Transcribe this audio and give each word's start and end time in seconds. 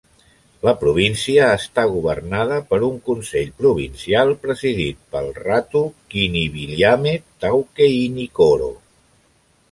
La 0.67 0.71
província 0.83 1.49
està 1.57 1.81
governada 1.89 2.55
per 2.71 2.79
un 2.87 2.95
Consell 3.09 3.51
Provincial, 3.59 4.31
presidit 4.45 5.03
pel 5.17 5.29
Ratu 5.41 5.81
Kiniviliame 6.15 7.13
Taukeinikoro. 7.45 8.71